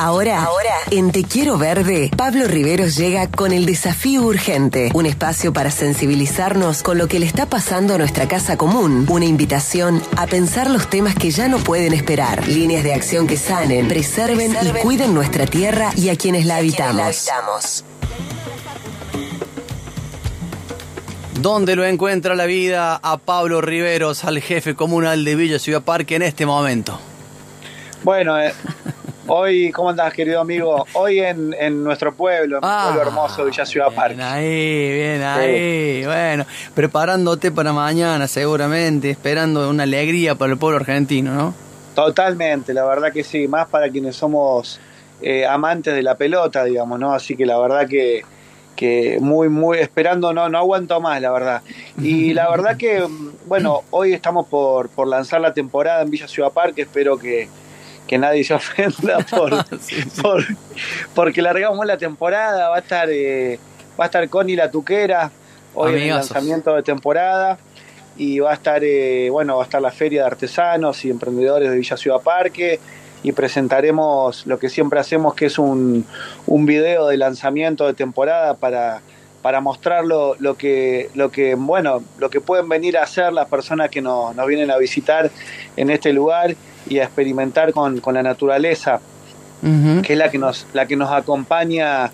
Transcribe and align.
Ahora, 0.00 0.44
ahora, 0.44 0.76
en 0.92 1.10
Te 1.10 1.24
Quiero 1.24 1.58
Verde, 1.58 2.08
Pablo 2.16 2.46
Riveros 2.46 2.94
llega 2.94 3.28
con 3.28 3.50
el 3.50 3.66
desafío 3.66 4.22
urgente, 4.22 4.92
un 4.94 5.06
espacio 5.06 5.52
para 5.52 5.72
sensibilizarnos 5.72 6.84
con 6.84 6.98
lo 6.98 7.08
que 7.08 7.18
le 7.18 7.26
está 7.26 7.46
pasando 7.46 7.94
a 7.94 7.98
nuestra 7.98 8.28
casa 8.28 8.56
común, 8.56 9.06
una 9.08 9.24
invitación 9.24 10.00
a 10.16 10.28
pensar 10.28 10.70
los 10.70 10.88
temas 10.88 11.16
que 11.16 11.32
ya 11.32 11.48
no 11.48 11.58
pueden 11.58 11.94
esperar, 11.94 12.46
líneas 12.46 12.84
de 12.84 12.94
acción 12.94 13.26
que 13.26 13.36
sanen, 13.36 13.88
preserven, 13.88 14.56
y 14.62 14.68
cuiden 14.82 15.14
nuestra 15.14 15.46
tierra 15.46 15.90
y 15.96 16.10
a 16.10 16.16
quienes 16.16 16.46
la 16.46 16.58
habitamos. 16.58 17.28
¿Dónde 21.40 21.74
lo 21.74 21.84
encuentra 21.84 22.36
la 22.36 22.46
vida 22.46 23.00
a 23.02 23.16
Pablo 23.16 23.60
Riveros, 23.60 24.22
al 24.22 24.40
jefe 24.40 24.76
comunal 24.76 25.24
de 25.24 25.34
Villa 25.34 25.58
Ciudad 25.58 25.82
Parque 25.82 26.14
en 26.14 26.22
este 26.22 26.46
momento? 26.46 27.00
Bueno, 28.04 28.38
eh, 28.40 28.54
hoy, 29.28 29.70
¿cómo 29.72 29.90
andás, 29.90 30.12
querido 30.12 30.40
amigo? 30.40 30.84
Hoy 30.94 31.20
en, 31.20 31.54
en 31.58 31.84
nuestro 31.84 32.12
pueblo, 32.14 32.58
en 32.58 32.62
Ah, 32.64 32.90
pueblo 32.92 33.02
hermoso, 33.08 33.44
Villa 33.44 33.64
Ciudad 33.64 33.92
Parque. 33.92 34.14
Bien 34.16 34.26
ahí, 34.26 34.92
bien 34.92 35.22
ahí. 35.22 36.04
Bueno, 36.04 36.46
preparándote 36.74 37.50
para 37.50 37.72
mañana 37.72 38.26
seguramente, 38.26 39.10
esperando 39.10 39.68
una 39.68 39.84
alegría 39.84 40.34
para 40.34 40.52
el 40.52 40.58
pueblo 40.58 40.78
argentino, 40.78 41.32
¿no? 41.34 41.54
Totalmente, 41.94 42.72
la 42.74 42.84
verdad 42.84 43.12
que 43.12 43.24
sí, 43.24 43.48
más 43.48 43.68
para 43.68 43.88
quienes 43.90 44.16
somos 44.16 44.78
eh, 45.20 45.44
amantes 45.46 45.94
de 45.94 46.02
la 46.02 46.14
pelota, 46.16 46.64
digamos, 46.64 46.98
¿no? 46.98 47.12
Así 47.12 47.36
que 47.36 47.44
la 47.44 47.58
verdad 47.58 47.88
que, 47.88 48.22
que 48.76 49.18
muy, 49.20 49.48
muy 49.48 49.78
esperando, 49.78 50.32
no, 50.32 50.48
no 50.48 50.58
aguanto 50.58 51.00
más, 51.00 51.20
la 51.20 51.32
verdad. 51.32 51.62
Y 52.00 52.32
la 52.34 52.48
verdad 52.50 52.76
que, 52.76 53.04
bueno, 53.46 53.82
hoy 53.90 54.12
estamos 54.12 54.46
por, 54.46 54.88
por 54.90 55.08
lanzar 55.08 55.40
la 55.40 55.52
temporada 55.52 56.02
en 56.02 56.10
Villa 56.10 56.28
Ciudad 56.28 56.52
Parque, 56.52 56.82
espero 56.82 57.18
que, 57.18 57.48
que 58.08 58.18
nadie 58.18 58.42
se 58.42 58.54
ofenda 58.54 59.18
por, 59.30 59.52
por- 60.20 60.44
porque 61.14 61.40
largamos 61.42 61.86
la 61.86 61.96
temporada, 61.98 62.68
va 62.70 62.76
a 62.76 62.80
estar, 62.80 63.08
eh, 63.10 63.58
va 64.00 64.04
a 64.04 64.06
estar 64.06 64.28
Connie 64.28 64.56
la 64.56 64.70
Tuquera, 64.70 65.30
hoy 65.74 65.90
en 65.90 65.94
el 66.02 66.08
lanzamiento 66.16 66.74
de 66.74 66.82
temporada 66.82 67.58
y 68.16 68.40
va 68.40 68.50
a 68.50 68.54
estar 68.54 68.82
eh, 68.82 69.28
bueno 69.30 69.56
va 69.58 69.62
a 69.62 69.66
estar 69.66 69.80
la 69.80 69.92
feria 69.92 70.22
de 70.22 70.26
artesanos 70.26 71.04
y 71.04 71.10
emprendedores 71.10 71.70
de 71.70 71.76
Villa 71.76 71.96
Ciudad 71.96 72.20
Parque 72.20 72.80
y 73.22 73.30
presentaremos 73.32 74.44
lo 74.46 74.58
que 74.58 74.68
siempre 74.70 74.98
hacemos 74.98 75.34
que 75.34 75.46
es 75.46 75.58
un, 75.58 76.04
un 76.46 76.66
video 76.66 77.06
de 77.06 77.16
lanzamiento 77.16 77.86
de 77.86 77.94
temporada 77.94 78.54
para 78.54 79.02
para 79.42 79.60
mostrar 79.60 80.04
lo, 80.04 80.34
lo 80.40 80.56
que 80.56 81.10
lo 81.14 81.30
que 81.30 81.54
bueno 81.54 82.02
lo 82.18 82.28
que 82.28 82.40
pueden 82.40 82.68
venir 82.68 82.98
a 82.98 83.04
hacer 83.04 83.32
las 83.32 83.46
personas 83.46 83.88
que 83.90 84.00
nos, 84.00 84.34
nos 84.34 84.46
vienen 84.48 84.70
a 84.72 84.78
visitar 84.78 85.30
en 85.76 85.90
este 85.90 86.12
lugar 86.12 86.56
y 86.88 86.98
a 86.98 87.04
experimentar 87.04 87.72
con, 87.72 88.00
con 88.00 88.14
la 88.14 88.22
naturaleza 88.22 89.00
que 90.02 90.12
es 90.12 90.18
la 90.18 90.30
que 90.30 90.38
nos 90.38 90.66
la 90.72 90.86
que 90.86 90.96
nos 90.96 91.10
acompaña 91.10 92.10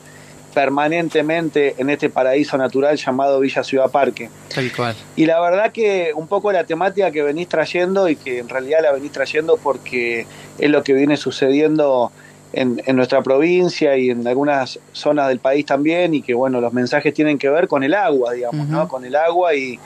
permanentemente 0.55 1.75
en 1.78 1.91
este 1.91 2.08
paraíso 2.08 2.56
natural 2.56 2.97
llamado 2.97 3.41
Villa 3.41 3.64
Ciudad 3.64 3.91
Parque. 3.91 4.31
Tal 4.55 4.70
cual. 4.72 4.94
Y 5.16 5.27
la 5.27 5.41
verdad 5.41 5.72
que 5.72 6.12
un 6.14 6.28
poco 6.28 6.53
la 6.53 6.64
temática 6.64 7.11
que 7.11 7.22
venís 7.22 7.48
trayendo 7.48 8.08
y 8.08 8.14
que 8.14 8.39
en 8.39 8.48
realidad 8.48 8.78
la 8.81 8.92
venís 8.92 9.11
trayendo 9.11 9.56
porque 9.56 10.27
es 10.58 10.70
lo 10.70 10.84
que 10.84 10.92
viene 10.92 11.16
sucediendo 11.16 12.12
en, 12.53 12.81
en 12.86 12.94
nuestra 12.94 13.20
provincia 13.20 13.97
y 13.97 14.11
en 14.11 14.27
algunas 14.28 14.78
zonas 14.92 15.27
del 15.27 15.41
país 15.41 15.66
también 15.66 16.14
y 16.14 16.22
que 16.22 16.34
bueno, 16.34 16.61
los 16.61 16.72
mensajes 16.72 17.12
tienen 17.12 17.36
que 17.36 17.48
ver 17.48 17.66
con 17.66 17.83
el 17.83 17.92
agua, 17.92 18.33
digamos, 18.33 18.69
¿no? 18.69 18.86
Con 18.86 19.05
el 19.05 19.16
agua 19.16 19.56
y, 19.56 19.81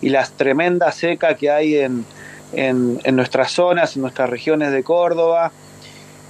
y 0.00 0.08
las 0.08 0.32
tremendas 0.32 0.94
secas 0.94 1.36
que 1.36 1.50
hay 1.50 1.76
en, 1.76 2.06
en, 2.52 3.00
en 3.04 3.16
nuestras 3.16 3.52
zonas, 3.52 3.96
en 3.96 4.02
nuestras 4.02 4.30
regiones 4.30 4.72
de 4.72 4.82
Córdoba. 4.82 5.52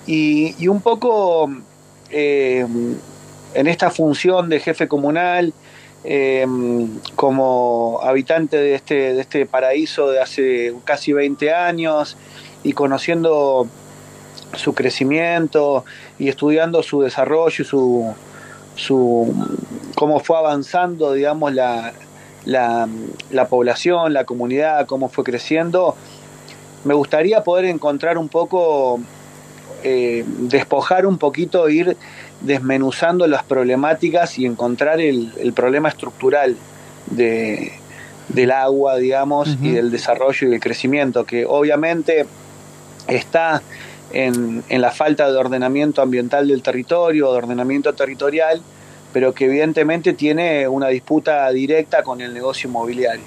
Y, 0.07 0.55
y 0.59 0.69
un 0.69 0.81
poco 0.81 1.51
eh, 2.11 2.67
en 3.55 3.67
esta 3.67 3.91
función 3.91 4.49
de 4.49 4.61
jefe 4.61 4.87
comunal, 4.89 5.53
eh, 6.05 6.47
como 7.17 8.01
habitante 8.03 8.57
de 8.57 8.75
este, 8.77 9.15
de 9.15 9.21
este 9.21 9.47
paraíso 9.47 10.09
de 10.11 10.21
hace 10.21 10.73
casi 10.85 11.13
20 11.13 11.53
años 11.53 12.17
y 12.63 12.75
conociendo 12.75 13.67
su 14.55 14.73
crecimiento 14.73 15.85
y 16.19 16.29
estudiando 16.29 16.83
su 16.85 17.03
desarrollo 17.03 17.63
y 17.63 17.65
su, 17.65 18.15
su 18.77 19.35
cómo 19.97 20.21
fue 20.21 20.39
avanzando, 20.39 21.13
digamos, 21.13 21.53
la, 21.53 21.93
la, 22.47 22.89
la 23.31 23.49
población, 23.49 24.15
la 24.15 24.25
comunidad, 24.25 24.87
cómo 24.87 25.09
fue 25.09 25.25
creciendo, 25.25 25.95
me 26.85 26.95
gustaría 26.95 27.43
poder 27.43 27.65
encontrar 27.67 28.17
un 28.17 28.29
poco, 28.29 29.01
eh, 29.83 30.25
despojar 30.27 31.05
un 31.05 31.19
poquito, 31.19 31.69
ir 31.69 31.97
desmenuzando 32.41 33.27
las 33.27 33.43
problemáticas 33.43 34.39
y 34.39 34.47
encontrar 34.47 35.01
el, 35.01 35.33
el 35.39 35.53
problema 35.53 35.89
estructural 35.89 36.57
de, 37.11 37.73
del 38.29 38.53
agua, 38.53 38.97
digamos, 38.97 39.57
y 39.61 39.73
del 39.73 39.91
desarrollo 39.91 40.47
y 40.47 40.51
del 40.51 40.61
crecimiento, 40.61 41.25
que 41.25 41.45
obviamente 41.45 42.27
está 43.09 43.63
en, 44.13 44.63
en 44.69 44.81
la 44.81 44.93
falta 44.93 45.31
de 45.31 45.37
ordenamiento 45.37 46.03
ambiental 46.03 46.47
del 46.47 46.63
territorio, 46.63 47.33
de 47.33 47.39
ordenamiento 47.39 47.95
territorial, 47.95 48.63
pero 49.17 49.33
que 49.33 49.47
evidentemente 49.47 50.13
tiene 50.13 50.69
una 50.69 50.89
disputa 50.89 51.49
directa 51.49 52.03
con 52.03 52.21
el 52.21 52.35
negocio 52.35 52.69
inmobiliario. 52.69 53.25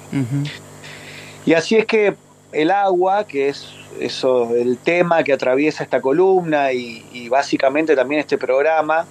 Y 1.44 1.54
así 1.54 1.74
es 1.74 1.84
que 1.84 2.14
el 2.52 2.70
agua, 2.70 3.26
que 3.26 3.48
es 3.48 3.66
eso, 3.98 4.54
el 4.54 4.78
tema 4.78 5.24
que 5.24 5.32
atraviesa 5.32 5.82
esta 5.82 6.00
columna 6.00 6.72
y, 6.72 7.04
y 7.12 7.28
básicamente 7.28 7.96
también 7.96 8.20
este 8.20 8.38
programa, 8.38 9.04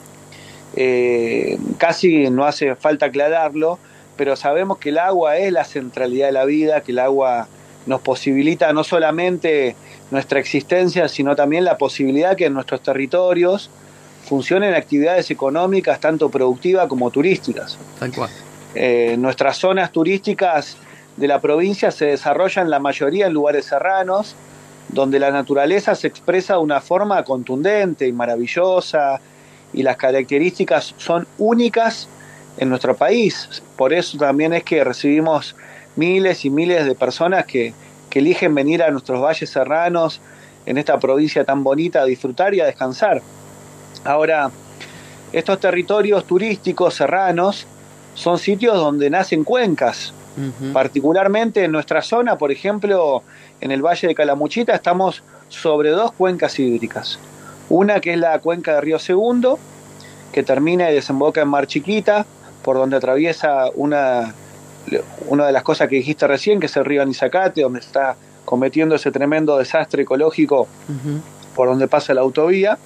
eh, 0.78 1.58
casi 1.78 2.30
no 2.30 2.46
hace 2.46 2.74
falta 2.78 3.08
aclararlo, 3.08 3.78
pero 4.16 4.38
sabemos 4.38 4.78
que 4.78 4.88
el 4.88 5.00
agua 5.00 5.36
es 5.36 5.52
la 5.52 5.66
centralidad 5.66 6.28
de 6.28 6.32
la 6.32 6.46
vida, 6.46 6.80
que 6.80 6.94
el 6.94 7.00
agua 7.00 7.50
nos 7.88 8.00
posibilita 8.00 8.72
no 8.72 8.86
solamente 8.86 9.76
nuestra 10.12 10.40
existencia, 10.40 11.10
sino 11.10 11.36
también 11.36 11.66
la 11.66 11.78
posibilidad 11.78 12.38
que 12.38 12.46
en 12.46 12.54
nuestros 12.54 12.82
territorios 12.82 13.70
funcionen 14.30 14.76
actividades 14.76 15.32
económicas 15.32 16.00
tanto 16.00 16.30
productivas 16.30 16.88
como 16.88 17.10
turísticas. 17.10 17.80
Tal 18.00 18.14
cual. 18.14 18.30
Eh, 18.76 19.16
nuestras 19.18 19.58
zonas 19.58 19.92
turísticas 19.92 20.78
de 21.18 21.28
la 21.28 21.42
provincia 21.42 21.90
se 21.90 22.06
desarrollan 22.06 22.70
la 22.70 22.80
mayoría 22.80 23.26
en 23.26 23.34
lugares 23.34 23.66
serranos, 23.66 24.36
donde 24.90 25.18
la 25.20 25.32
naturaleza 25.32 25.96
se 25.96 26.08
expresa 26.08 26.54
de 26.54 26.60
una 26.60 26.80
forma 26.80 27.24
contundente 27.24 28.08
y 28.08 28.12
maravillosa, 28.12 29.20
y 29.74 29.82
las 29.82 29.98
características 29.98 30.94
son 30.98 31.28
únicas 31.40 32.08
en 32.60 32.70
nuestro 32.70 32.96
país. 32.96 33.64
Por 33.76 33.94
eso 33.94 34.20
también 34.20 34.54
es 34.54 34.64
que 34.64 34.84
recibimos 34.84 35.56
miles 35.96 36.46
y 36.46 36.52
miles 36.52 36.86
de 36.86 36.94
personas 36.94 37.46
que, 37.46 37.74
que 38.12 38.20
eligen 38.20 38.54
venir 38.54 38.84
a 38.84 38.92
nuestros 38.92 39.20
valles 39.20 39.50
serranos, 39.50 40.22
en 40.68 40.78
esta 40.78 41.00
provincia 41.00 41.44
tan 41.44 41.64
bonita, 41.64 42.02
a 42.02 42.06
disfrutar 42.06 42.54
y 42.54 42.62
a 42.62 42.66
descansar. 42.66 43.24
Ahora, 44.04 44.52
estos 45.32 45.60
territorios 45.60 46.26
turísticos 46.26 46.96
serranos 46.96 47.68
son 48.16 48.38
sitios 48.40 48.76
donde 48.78 49.10
nacen 49.10 49.44
cuencas. 49.44 50.14
Particularmente 50.72 51.66
en 51.66 51.72
nuestra 51.74 52.02
zona, 52.02 52.38
por 52.38 52.50
ejemplo, 52.50 53.24
en 53.60 53.72
el 53.72 53.82
Valle 53.82 54.08
de 54.08 54.16
Calamuchita, 54.16 54.74
estamos 54.74 55.22
sobre 55.50 55.90
dos 55.90 56.14
cuencas 56.14 56.58
hídricas. 56.60 57.20
Una 57.68 58.00
que 58.00 58.14
es 58.14 58.20
la 58.20 58.40
cuenca 58.40 58.76
de 58.76 58.82
Río 58.82 59.00
Segundo, 59.00 59.60
que 60.32 60.42
termina 60.44 60.90
y 60.90 60.94
desemboca 60.94 61.42
en 61.42 61.50
Mar 61.50 61.68
Chiquita, 61.68 62.26
por 62.64 62.78
donde 62.78 62.96
atraviesa 62.96 63.66
una, 63.76 64.34
una 65.28 65.46
de 65.46 65.52
las 65.52 65.64
cosas 65.64 65.90
que 65.90 65.96
dijiste 65.96 66.26
recién, 66.26 66.60
que 66.62 66.68
es 66.68 66.78
el 66.78 66.86
río 66.86 67.02
Anizacate, 67.02 67.62
donde 67.62 67.80
está 67.80 68.16
cometiendo 68.46 68.96
ese 68.96 69.12
tremendo 69.12 69.58
desastre 69.58 70.04
ecológico 70.04 70.68
por 71.56 71.68
donde 71.68 71.88
pasa 71.88 72.14
la 72.14 72.22
autovía. 72.22 72.78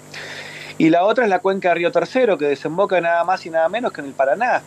Y 0.78 0.90
la 0.90 1.04
otra 1.06 1.24
es 1.26 1.30
la 1.30 1.40
cuenca 1.40 1.70
de 1.70 1.76
Río 1.76 1.92
Tercero, 1.92 2.38
que 2.38 2.46
desemboca 2.46 3.00
nada 3.00 3.24
más 3.24 3.46
y 3.46 3.50
nada 3.50 3.70
menos 3.70 3.92
que 3.94 4.02
en 4.02 4.08
el 4.08 4.14
Paraná, 4.14 4.62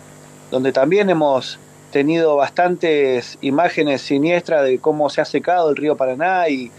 donde 0.51 0.73
también 0.73 1.11
hemos 1.11 1.59
tenido 1.91 2.37
bastantes 2.37 3.39
imágenes 3.41 4.03
siniestras 4.03 4.65
de 4.65 4.79
cómo 4.79 5.09
se 5.11 5.21
ha 5.21 5.25
secado 5.25 5.71
el 5.71 5.77
río 5.77 5.97
Paraná 5.97 6.49
y, 6.49 6.71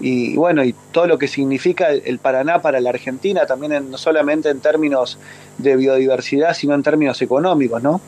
y 0.00 0.34
bueno, 0.36 0.64
y 0.64 0.74
todo 0.92 1.06
lo 1.06 1.18
que 1.18 1.28
significa 1.28 1.88
el, 1.90 2.18
Paraná 2.18 2.60
para 2.60 2.80
la 2.80 2.90
Argentina, 2.90 3.46
también 3.46 3.72
en- 3.72 3.90
no 3.90 3.98
solamente 3.98 4.50
en 4.50 4.60
términos 4.60 5.18
de 5.58 5.76
biodiversidad, 5.76 6.54
sino 6.54 6.74
en 6.74 6.82
términos 6.82 7.20
económicos, 7.22 7.82
¿no? 7.82 8.00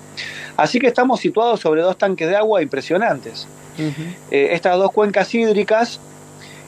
Así 0.57 0.81
que 0.81 0.89
estamos 0.89 1.21
situados 1.21 1.61
sobre 1.61 1.83
dos 1.83 1.97
tanques 1.97 2.29
de 2.29 2.37
agua 2.37 2.61
impresionantes. 2.63 3.47
Eh, 4.31 4.49
estas 4.53 4.77
dos 4.77 4.91
cuencas 4.91 5.33
hídricas 5.35 6.01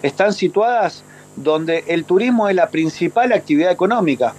están 0.03 0.33
situadas 0.33 1.03
donde 1.37 1.85
el 1.87 2.05
turismo 2.05 2.49
es 2.49 2.55
la 2.55 2.69
principal 2.69 3.33
actividad 3.33 3.71
económica 3.71 4.35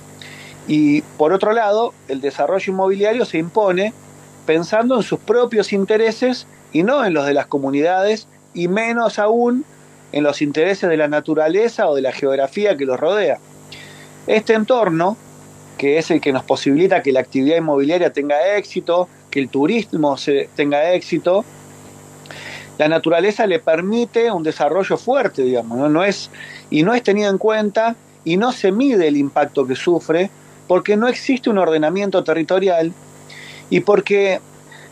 y 0.68 1.02
por 1.02 1.34
otro 1.34 1.54
lado 1.54 1.94
el 2.08 2.22
desarrollo 2.22 2.72
inmobiliario 2.72 3.26
se 3.26 3.38
impone 3.38 3.94
pensando 4.46 4.96
en 4.96 5.04
sus 5.04 5.20
propios 5.20 5.74
intereses 5.74 6.48
y 6.72 6.84
no 6.84 7.04
en 7.06 7.14
los 7.14 7.26
de 7.26 7.34
las 7.34 7.48
comunidades 7.48 8.28
y 8.54 8.68
menos 8.68 9.20
aún 9.20 9.66
en 10.12 10.24
los 10.24 10.42
intereses 10.42 10.90
de 10.90 10.98
la 10.98 11.08
naturaleza 11.08 11.90
o 11.90 11.96
de 11.96 12.02
la 12.02 12.12
geografía 12.12 12.76
que 12.76 12.86
los 12.86 13.00
rodea. 13.00 13.40
este 14.28 14.54
entorno, 14.54 15.18
que 15.78 15.98
es 15.98 16.12
el 16.12 16.22
que 16.22 16.32
nos 16.32 16.44
posibilita 16.44 17.02
que 17.02 17.12
la 17.12 17.22
actividad 17.22 17.58
inmobiliaria 17.58 18.14
tenga 18.14 18.56
éxito, 18.56 19.08
que 19.32 19.40
el 19.40 19.50
turismo 19.50 20.18
se, 20.18 20.50
tenga 20.56 20.94
éxito, 20.94 21.44
la 22.82 22.88
naturaleza 22.88 23.46
le 23.46 23.60
permite 23.60 24.32
un 24.32 24.42
desarrollo 24.42 24.98
fuerte, 24.98 25.44
digamos, 25.44 25.88
¿no? 25.92 26.04
es, 26.04 26.32
y 26.72 26.82
no 26.82 26.96
es 26.96 27.04
tenido 27.04 27.30
en 27.30 27.38
cuenta 27.38 27.96
y 28.24 28.38
no 28.38 28.52
se 28.52 28.72
mide 28.72 29.08
el 29.08 29.18
impacto 29.18 29.68
que 29.68 29.76
sufre 29.76 30.32
porque 30.68 30.98
no 30.98 31.08
existe 31.08 31.52
un 31.52 31.60
ordenamiento 31.60 32.24
territorial 32.24 32.92
y 33.70 33.82
porque 33.82 34.42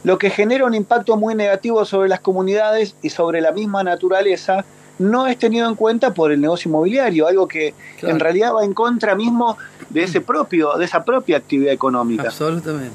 lo 0.03 0.19
que 0.19 0.30
genera 0.30 0.65
un 0.65 0.75
impacto 0.75 1.18
muy 1.18 1.33
negativo 1.33 1.83
sobre 1.83 2.09
las 2.09 2.19
comunidades 2.19 2.95
y 3.01 3.09
sobre 3.09 3.41
la 3.41 3.53
misma 3.53 3.83
naturaleza 3.83 4.65
no 5.00 5.25
es 5.25 5.39
tenido 5.39 5.68
en 5.68 5.74
cuenta 5.74 6.13
por 6.13 6.31
el 6.31 6.39
negocio 6.39 6.69
inmobiliario, 6.69 7.25
algo 7.25 7.47
que 7.47 7.74
en 8.03 8.19
realidad 8.19 8.53
va 8.53 8.65
en 8.65 8.75
contra 8.75 9.15
mismo 9.15 9.57
de 9.89 10.03
ese 10.03 10.21
propio, 10.21 10.77
de 10.77 10.86
esa 10.86 11.03
propia 11.03 11.38
actividad 11.38 11.74
económica. 11.74 12.27
Absolutamente. 12.27 12.94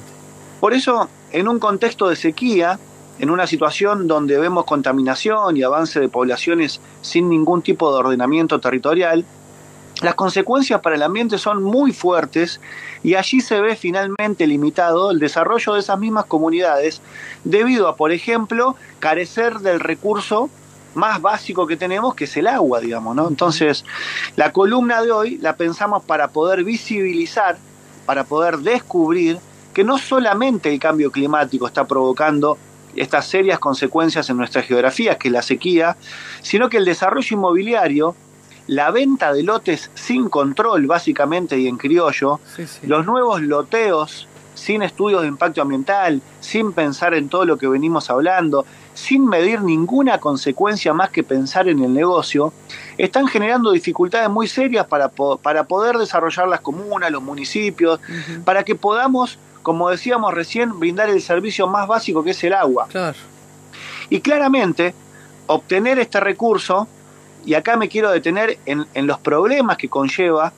Por 0.60 0.72
eso, 0.72 1.08
en 1.32 1.48
un 1.48 1.58
contexto 1.58 2.08
de 2.08 2.14
sequía, 2.14 2.78
en 3.18 3.30
una 3.30 3.46
situación 3.46 4.06
donde 4.06 4.38
vemos 4.38 4.64
contaminación 4.64 5.56
y 5.56 5.62
avance 5.62 6.00
de 6.00 6.08
poblaciones 6.08 6.80
sin 7.00 7.28
ningún 7.28 7.62
tipo 7.62 7.92
de 7.92 7.98
ordenamiento 7.98 8.60
territorial, 8.60 9.24
las 10.02 10.16
consecuencias 10.16 10.80
para 10.80 10.96
el 10.96 11.02
ambiente 11.02 11.38
son 11.38 11.62
muy 11.62 11.92
fuertes 11.92 12.60
y 13.04 13.14
allí 13.14 13.40
se 13.40 13.60
ve 13.60 13.76
finalmente 13.76 14.46
limitado 14.46 15.12
el 15.12 15.20
desarrollo 15.20 15.74
de 15.74 15.80
esas 15.80 15.98
mismas 15.98 16.24
comunidades 16.24 17.00
debido 17.44 17.86
a, 17.86 17.96
por 17.96 18.10
ejemplo, 18.10 18.74
carecer 18.98 19.60
del 19.60 19.78
recurso 19.78 20.50
más 20.94 21.20
básico 21.22 21.66
que 21.66 21.76
tenemos, 21.76 22.14
que 22.14 22.24
es 22.24 22.36
el 22.36 22.48
agua, 22.48 22.80
digamos. 22.80 23.16
Entonces, 23.28 23.84
la 24.36 24.52
columna 24.52 25.02
de 25.02 25.12
hoy 25.12 25.38
la 25.38 25.56
pensamos 25.56 26.02
para 26.04 26.28
poder 26.28 26.64
visibilizar, 26.64 27.56
para 28.04 28.24
poder 28.24 28.58
descubrir 28.58 29.38
que 29.72 29.84
no 29.84 29.98
solamente 29.98 30.72
el 30.72 30.78
cambio 30.78 31.10
climático 31.10 31.66
está 31.66 31.84
provocando 31.84 32.58
estas 32.96 33.26
serias 33.26 33.58
consecuencias 33.58 34.28
en 34.30 34.36
nuestra 34.36 34.62
geografía, 34.62 35.18
que 35.18 35.28
es 35.28 35.32
la 35.32 35.42
sequía, 35.42 35.96
sino 36.42 36.68
que 36.68 36.78
el 36.78 36.84
desarrollo 36.84 37.36
inmobiliario, 37.36 38.14
la 38.66 38.90
venta 38.90 39.32
de 39.32 39.42
lotes 39.42 39.90
sin 39.94 40.28
control, 40.28 40.86
básicamente 40.86 41.58
y 41.58 41.68
en 41.68 41.76
criollo, 41.76 42.40
los 42.82 43.04
nuevos 43.04 43.42
loteos 43.42 44.28
sin 44.54 44.82
estudios 44.82 45.22
de 45.22 45.28
impacto 45.28 45.60
ambiental, 45.60 46.22
sin 46.40 46.72
pensar 46.72 47.14
en 47.14 47.28
todo 47.28 47.44
lo 47.44 47.58
que 47.58 47.66
venimos 47.66 48.08
hablando, 48.08 48.64
sin 48.94 49.26
medir 49.26 49.60
ninguna 49.60 50.18
consecuencia 50.18 50.94
más 50.94 51.10
que 51.10 51.22
pensar 51.22 51.68
en 51.68 51.82
el 51.82 51.92
negocio, 51.92 52.52
están 52.96 53.26
generando 53.26 53.72
dificultades 53.72 54.30
muy 54.30 54.46
serias 54.46 54.86
para, 54.86 55.08
para 55.08 55.64
poder 55.64 55.98
desarrollar 55.98 56.48
las 56.48 56.60
comunas, 56.60 57.10
los 57.10 57.22
municipios, 57.22 58.00
para 58.44 58.62
que 58.62 58.76
podamos, 58.76 59.38
como 59.64 59.90
decíamos 59.90 60.32
recién, 60.32 60.78
brindar 60.78 61.08
el 61.10 61.20
servicio 61.20 61.66
más 61.66 61.88
básico 61.88 62.22
que 62.22 62.30
es 62.30 62.44
el 62.44 62.52
agua. 62.52 62.86
Y 64.10 64.20
claramente, 64.20 64.94
obtener 65.46 65.98
este 65.98 66.20
recurso, 66.20 66.86
y 67.44 67.54
acá 67.54 67.76
me 67.76 67.88
quiero 67.88 68.10
detener 68.10 68.58
en, 68.66 68.86
en 68.94 69.06
los 69.08 69.18
problemas 69.18 69.76
que 69.78 69.88
conlleva 69.88 70.52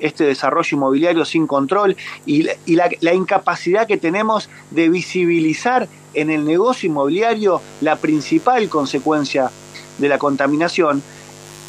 este 0.00 0.24
desarrollo 0.24 0.76
inmobiliario 0.76 1.24
sin 1.24 1.46
control 1.46 1.96
y, 2.26 2.48
la, 2.66 3.14
incapacidad 3.14 3.86
que 3.86 3.96
tenemos 3.96 4.48
de 4.70 4.88
visibilizar 4.88 5.88
en 6.14 6.30
el 6.30 6.44
negocio 6.44 6.88
inmobiliario 6.88 7.60
la 7.80 7.96
principal 7.96 8.68
consecuencia 8.68 9.50
de 9.98 10.08
la 10.08 10.18
contaminación, 10.18 11.02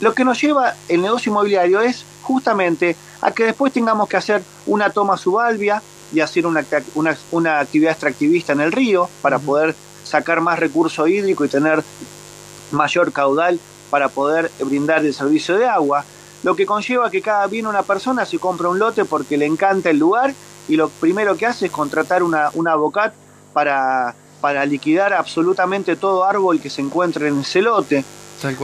lo 0.01 0.13
que 0.13 0.25
nos 0.25 0.41
lleva 0.41 0.75
el 0.89 1.01
negocio 1.01 1.29
inmobiliario 1.29 1.81
es 1.81 2.05
justamente 2.23 2.95
a 3.21 3.31
que 3.31 3.45
después 3.45 3.71
tengamos 3.71 4.09
que 4.09 4.17
hacer 4.17 4.41
una 4.65 4.89
toma 4.89 5.17
subalvia 5.17 5.81
y 6.13 6.19
hacer 6.19 6.45
una, 6.45 6.65
una, 7.31 7.59
actividad 7.59 7.91
extractivista 7.91 8.53
en 8.53 8.61
el 8.61 8.71
río 8.71 9.09
para 9.21 9.39
poder 9.39 9.75
sacar 10.03 10.41
más 10.41 10.59
recurso 10.59 11.07
hídrico 11.07 11.45
y 11.45 11.49
tener 11.49 11.83
mayor 12.71 13.11
caudal 13.11 13.59
para 13.89 14.09
poder 14.09 14.51
brindar 14.59 15.05
el 15.05 15.13
servicio 15.13 15.57
de 15.57 15.65
agua 15.65 16.05
lo 16.43 16.55
que 16.55 16.65
conlleva 16.65 17.11
que 17.11 17.21
cada 17.21 17.45
viene 17.47 17.69
una 17.69 17.83
persona 17.83 18.25
se 18.25 18.39
compra 18.39 18.69
un 18.69 18.79
lote 18.79 19.05
porque 19.05 19.37
le 19.37 19.45
encanta 19.45 19.89
el 19.89 19.99
lugar 19.99 20.33
y 20.67 20.75
lo 20.75 20.89
primero 20.89 21.37
que 21.37 21.45
hace 21.45 21.67
es 21.67 21.71
contratar 21.71 22.23
una, 22.23 22.49
un 22.53 22.67
abogado 22.67 23.13
para, 23.53 24.15
para 24.39 24.65
liquidar 24.65 25.13
absolutamente 25.13 25.95
todo 25.95 26.23
árbol 26.23 26.59
que 26.59 26.69
se 26.69 26.81
encuentre 26.81 27.27
en 27.27 27.41
ese 27.41 27.61
lote. 27.61 28.03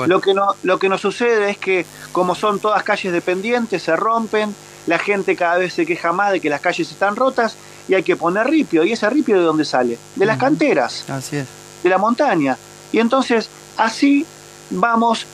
Lo 0.08 0.22
que, 0.22 0.34
no, 0.34 0.56
lo 0.64 0.80
que 0.80 0.90
nos 0.90 1.02
sucede 1.02 1.52
es 1.52 1.58
que 1.60 1.86
como 2.12 2.34
son 2.34 2.60
todas 2.60 2.82
calles 2.82 3.14
dependientes, 3.14 3.84
se 3.84 3.96
rompen, 3.96 4.56
la 4.88 4.98
gente 4.98 5.36
cada 5.36 5.58
vez 5.58 5.74
se 5.74 5.86
queja 5.86 6.12
más 6.12 6.32
de 6.32 6.40
que 6.40 6.50
las 6.50 6.62
calles 6.62 6.90
están 6.90 7.16
rotas 7.16 7.56
y 7.88 7.94
hay 7.94 8.04
que 8.04 8.16
poner 8.16 8.48
ripio. 8.48 8.84
¿Y 8.84 8.94
ese 8.94 9.10
ripio 9.10 9.36
de 9.36 9.44
dónde 9.44 9.66
sale? 9.66 9.98
De 10.16 10.26
las 10.26 10.38
canteras. 10.38 11.06
Así 11.10 11.38
es. 11.38 11.48
De 11.84 11.90
la 11.90 11.98
montaña. 11.98 12.58
Y 12.92 13.00
entonces 13.00 13.50
así 13.78 14.26
vamos 14.70 15.26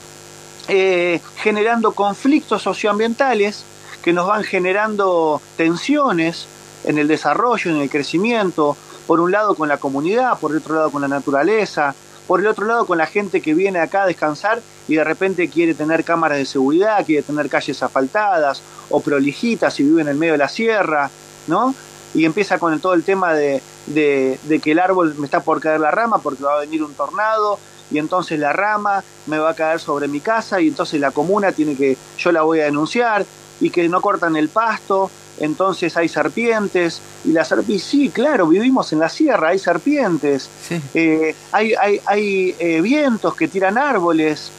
eh, 0.67 1.21
generando 1.37 1.93
conflictos 1.93 2.61
socioambientales 2.63 3.63
que 4.03 4.11
nos 4.11 4.27
van 4.27 4.43
generando 4.43 5.41
tensiones 5.55 6.47
en 6.83 6.97
el 6.97 7.07
desarrollo, 7.07 7.71
en 7.71 7.77
el 7.77 7.89
crecimiento, 7.89 8.75
por 9.07 9.19
un 9.19 9.31
lado 9.31 9.55
con 9.55 9.69
la 9.69 9.77
comunidad, 9.77 10.37
por 10.39 10.51
el 10.51 10.57
otro 10.57 10.75
lado 10.75 10.91
con 10.91 11.01
la 11.01 11.07
naturaleza, 11.07 11.95
por 12.27 12.39
el 12.39 12.47
otro 12.47 12.65
lado 12.65 12.85
con 12.85 12.97
la 12.97 13.05
gente 13.05 13.41
que 13.41 13.53
viene 13.53 13.79
acá 13.79 14.03
a 14.03 14.07
descansar 14.07 14.61
y 14.87 14.95
de 14.95 15.03
repente 15.03 15.49
quiere 15.49 15.73
tener 15.73 16.03
cámaras 16.03 16.37
de 16.37 16.45
seguridad, 16.45 17.05
quiere 17.05 17.23
tener 17.23 17.49
calles 17.49 17.81
asfaltadas 17.83 18.61
o 18.93 19.01
prolijitas 19.01 19.79
y 19.79 19.83
vive 19.83 20.03
en 20.03 20.07
el 20.07 20.17
medio 20.17 20.33
de 20.33 20.37
la 20.37 20.47
sierra, 20.47 21.09
¿no? 21.47 21.73
Y 22.13 22.25
empieza 22.25 22.59
con 22.59 22.79
todo 22.79 22.93
el 22.93 23.03
tema 23.03 23.33
de, 23.33 23.59
de 23.87 24.59
que 24.61 24.71
el 24.71 24.79
árbol 24.79 25.15
me 25.17 25.25
está 25.25 25.39
por 25.39 25.59
caer 25.59 25.79
la 25.79 25.89
rama 25.89 26.19
porque 26.19 26.43
va 26.43 26.57
a 26.57 26.59
venir 26.59 26.83
un 26.83 26.93
tornado 26.93 27.57
y 27.89 27.97
entonces 27.97 28.39
la 28.39 28.53
rama 28.53 29.03
me 29.25 29.39
va 29.39 29.49
a 29.49 29.55
caer 29.55 29.79
sobre 29.79 30.07
mi 30.07 30.19
casa 30.19 30.61
y 30.61 30.67
entonces 30.67 30.99
la 30.99 31.09
comuna 31.09 31.51
tiene 31.51 31.75
que, 31.75 31.97
yo 32.19 32.31
la 32.31 32.43
voy 32.43 32.59
a 32.59 32.65
denunciar 32.65 33.25
y 33.59 33.71
que 33.71 33.89
no 33.89 33.99
cortan 33.99 34.35
el 34.35 34.49
pasto, 34.49 35.09
entonces 35.39 35.97
hay 35.97 36.07
serpientes 36.07 37.01
y 37.25 37.31
las 37.31 37.47
serpientes, 37.47 37.83
sí, 37.83 38.09
claro, 38.09 38.47
vivimos 38.47 38.93
en 38.93 38.99
la 38.99 39.09
sierra, 39.09 39.49
hay 39.49 39.59
serpientes, 39.59 40.49
eh, 40.93 41.35
hay, 41.51 41.73
hay, 41.73 41.99
hay 42.05 42.55
eh, 42.59 42.81
vientos 42.81 43.35
que 43.35 43.47
tiran 43.47 43.79
árboles 43.79 44.51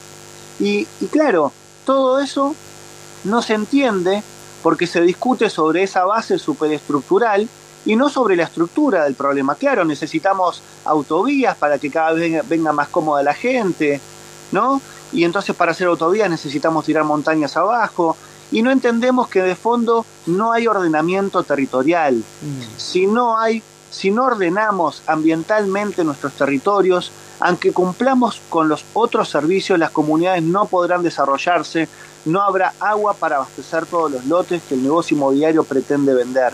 y, 0.59 0.87
y 1.01 1.07
claro, 1.07 1.53
todo 1.85 2.19
eso 2.19 2.55
no 3.25 3.43
se 3.43 3.55
entiende 3.55 4.23
porque 4.62 4.87
se 4.87 5.00
discute 5.00 5.50
sobre 5.50 5.82
esa 5.82 6.05
base 6.05 6.38
superestructural 6.38 7.49
y 7.85 7.97
no 7.97 8.09
sobre 8.09 8.37
la 8.37 8.45
estructura 8.45 9.04
del 9.04 9.14
problema. 9.14 9.54
Claro, 9.57 9.85
necesitamos 9.85 10.62
autovías 10.85 11.57
para 11.57 11.78
que 11.78 11.90
cada 11.90 12.12
vez 12.12 12.47
venga 12.49 12.73
más 12.73 12.88
cómoda 12.88 13.23
la 13.23 13.35
gente, 13.35 14.00
¿no? 14.52 14.81
Y 15.12 15.25
entonces 15.25 15.54
para 15.54 15.73
hacer 15.73 15.87
autovías 15.87 16.31
necesitamos 16.31 16.85
tirar 16.87 17.04
montañas 17.04 17.57
abajo 17.57 18.16
y 18.50 18.62
no 18.62 18.71
entendemos 18.71 19.28
que 19.28 19.43
de 19.43 19.54
fondo 19.54 20.07
no 20.26 20.52
hay 20.52 20.66
ordenamiento 20.66 21.43
territorial. 21.43 22.16
Mm. 22.16 22.78
Si 22.78 23.07
no 23.07 23.38
hay 23.38 23.62
si 23.90 24.11
no 24.11 24.25
ordenamos 24.25 25.02
ambientalmente 25.07 26.02
nuestros 26.02 26.33
territorios, 26.33 27.12
aunque 27.41 27.73
cumplamos 27.73 28.41
con 28.49 28.69
los 28.69 28.85
otros 28.95 29.29
servicios, 29.29 29.79
las 29.79 29.91
comunidades 29.91 30.43
no 30.43 30.67
podrán 30.67 31.03
desarrollarse, 31.03 31.88
no 32.25 32.43
habrá 32.43 32.73
agua 32.81 33.14
para 33.14 33.37
abastecer 33.37 33.87
todos 33.87 34.11
los 34.11 34.25
lotes 34.26 34.62
que 34.69 34.75
el 34.75 34.83
negocio 34.83 35.17
inmobiliario 35.17 35.64
pretende 35.64 36.14
vender. 36.14 36.53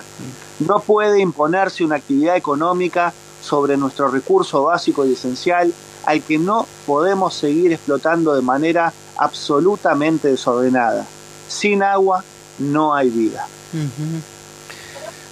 No 0.59 0.81
puede 0.81 1.21
imponerse 1.21 1.85
una 1.85 1.97
actividad 1.97 2.37
económica 2.37 3.13
sobre 3.43 3.77
nuestro 3.77 4.09
recurso 4.09 4.65
básico 4.65 5.07
y 5.07 5.13
esencial 5.13 5.73
al 6.07 6.23
que 6.23 6.39
no 6.39 6.67
podemos 6.87 7.35
seguir 7.35 7.73
explotando 7.73 8.35
de 8.35 8.43
manera 8.43 8.93
absolutamente 9.17 10.29
desordenada. 10.29 11.07
Sin 11.49 11.83
agua 11.83 12.25
no 12.59 12.95
hay 12.95 13.11
vida. 13.11 13.47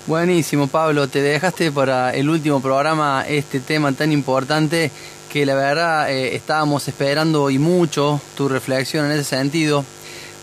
Buenísimo, 0.06 0.68
Pablo. 0.68 1.08
Te 1.08 1.20
dejaste 1.20 1.70
para 1.70 2.14
el 2.14 2.30
último 2.30 2.60
programa 2.60 3.24
este 3.26 3.60
tema 3.60 3.92
tan 3.92 4.10
importante 4.12 4.90
que 5.28 5.46
la 5.46 5.54
verdad 5.54 6.10
eh, 6.10 6.34
estábamos 6.34 6.88
esperando 6.88 7.50
y 7.50 7.58
mucho 7.58 8.20
tu 8.36 8.48
reflexión 8.48 9.06
en 9.06 9.12
ese 9.12 9.24
sentido. 9.24 9.84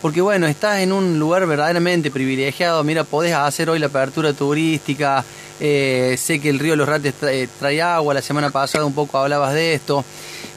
Porque 0.01 0.21
bueno, 0.21 0.45
estás 0.45 0.81
en 0.81 0.91
un 0.91 1.17
lugar 1.17 1.47
verdaderamente 1.47 2.11
privilegiado, 2.11 2.83
mira, 2.83 3.03
podés 3.03 3.33
hacer 3.33 3.69
hoy 3.69 3.79
la 3.79 3.87
apertura 3.87 4.33
turística, 4.33 5.25
eh, 5.59 6.15
sé 6.19 6.39
que 6.39 6.49
el 6.49 6.59
río 6.59 6.75
Los 6.75 6.87
Rates 6.87 7.13
trae, 7.59 7.81
agua, 7.81 8.13
la 8.13 8.21
semana 8.21 8.51
pasada 8.51 8.85
un 8.85 8.93
poco 8.93 9.17
hablabas 9.17 9.53
de 9.53 9.73
esto, 9.73 10.05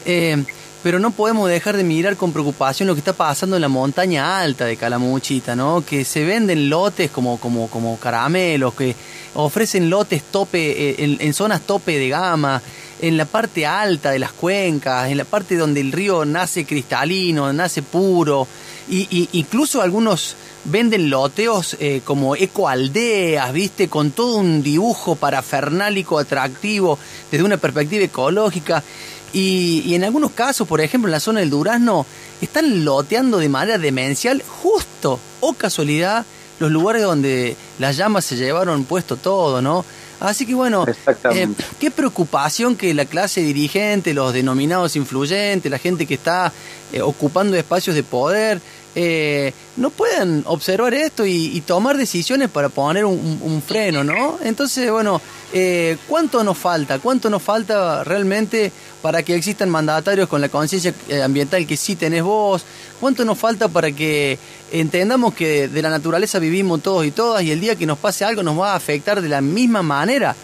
eh, 0.05 0.43
pero 0.83 0.99
no 0.99 1.11
podemos 1.11 1.49
dejar 1.49 1.77
de 1.77 1.83
mirar 1.83 2.15
con 2.15 2.31
preocupación 2.31 2.87
lo 2.87 2.93
que 2.93 2.99
está 2.99 3.13
pasando 3.13 3.55
en 3.55 3.63
la 3.63 3.69
montaña 3.69 4.39
alta 4.39 4.65
de 4.65 4.77
Calamuchita, 4.77 5.55
¿no? 5.55 5.83
Que 5.83 6.05
se 6.05 6.23
venden 6.25 6.69
lotes 6.69 7.09
como, 7.09 7.39
como, 7.39 7.69
como 7.69 7.97
caramelos, 7.97 8.73
que 8.75 8.95
ofrecen 9.33 9.89
lotes 9.89 10.23
tope, 10.23 10.91
eh, 10.91 11.17
en 11.19 11.33
zonas 11.33 11.61
tope 11.61 11.97
de 11.97 12.09
gama, 12.09 12.61
en 13.01 13.17
la 13.17 13.25
parte 13.25 13.65
alta 13.65 14.11
de 14.11 14.19
las 14.19 14.31
cuencas, 14.31 15.09
en 15.09 15.17
la 15.17 15.25
parte 15.25 15.55
donde 15.55 15.81
el 15.81 15.91
río 15.91 16.25
nace 16.25 16.65
cristalino, 16.65 17.51
nace 17.53 17.81
puro, 17.81 18.47
y, 18.89 19.29
incluso 19.33 19.81
algunos 19.81 20.35
venden 20.65 21.09
loteos 21.09 21.77
eh, 21.79 22.01
como 22.03 22.35
ecoaldeas, 22.35 23.53
¿viste? 23.53 23.87
Con 23.87 24.11
todo 24.11 24.37
un 24.37 24.63
dibujo 24.63 25.15
parafernálico 25.15 26.17
atractivo 26.17 26.97
desde 27.29 27.45
una 27.45 27.57
perspectiva 27.57 28.03
ecológica. 28.03 28.83
Y, 29.31 29.83
y, 29.85 29.93
en 29.93 30.03
algunos 30.03 30.31
casos, 30.31 30.67
por 30.67 30.81
ejemplo, 30.81 31.07
en 31.07 31.11
la 31.11 31.19
zona 31.19 31.39
del 31.41 31.51
Durazno, 31.51 32.05
están 32.41 32.83
loteando 32.83 33.37
de 33.37 33.49
manera 33.49 33.77
demencial 33.77 34.41
justo 34.47 35.19
o 35.39 35.53
casualidad 35.53 36.25
los 36.59 36.71
lugares 36.71 37.03
donde 37.03 37.55
las 37.77 37.95
llamas 37.95 38.25
se 38.25 38.35
llevaron 38.35 38.83
puesto 38.83 39.17
todo, 39.17 39.61
¿no? 39.61 39.85
Así 40.19 40.45
que 40.45 40.53
bueno, 40.53 40.85
eh, 41.33 41.47
qué 41.79 41.91
preocupación 41.91 42.75
que 42.75 42.93
la 42.93 43.05
clase 43.05 43.41
dirigente, 43.41 44.13
los 44.13 44.33
denominados 44.33 44.95
influyentes, 44.95 45.71
la 45.71 45.77
gente 45.77 46.05
que 46.05 46.15
está 46.15 46.51
eh, 46.91 47.01
ocupando 47.01 47.55
espacios 47.55 47.95
de 47.95 48.03
poder, 48.03 48.59
eh, 48.95 49.53
no 49.77 49.91
puedan 49.91 50.43
observar 50.47 50.93
esto 50.93 51.25
y, 51.25 51.61
tomar 51.61 51.97
decisiones 51.97 52.49
para 52.49 52.69
poner 52.69 53.05
un, 53.05 53.63
freno, 53.65 54.03
¿no? 54.03 54.39
Entonces, 54.41 54.89
bueno, 54.91 55.21
eh, 55.53 55.97
¿cuánto 56.07 56.43
nos 56.43 56.57
falta? 56.57 56.99
¿Cuánto 56.99 57.29
nos 57.29 57.41
falta 57.43 58.03
realmente 58.03 58.71
para 59.01 59.21
que 59.21 59.35
existan 59.35 59.69
mandatarios 59.69 60.27
con 60.27 60.41
la 60.41 60.49
conciencia 60.49 60.93
eh, 61.07 61.21
ambiental 61.21 61.67
que 61.67 61.77
sí 61.77 61.95
tenés 61.95 62.23
vos? 62.23 62.65
¿Cuánto 62.99 63.23
nos 63.23 63.37
falta 63.37 63.67
para 63.67 63.91
que 63.91 64.39
entendamos 64.71 65.33
que 65.33 65.67
de 65.67 65.81
la 65.81 65.89
naturaleza 65.89 66.39
vivimos 66.39 66.81
todos 66.81 67.05
y 67.05 67.11
todas 67.11 67.43
y 67.43 67.51
el 67.51 67.59
día 67.59 67.75
que 67.75 67.85
nos 67.85 67.99
pase 67.99 68.25
algo 68.25 68.41
nos 68.41 68.59
va 68.59 68.73
a 68.73 68.75
afectar 68.75 69.21
de 69.21 69.29
la 69.29 69.41
misma 69.41 69.83
manera? 69.83 70.35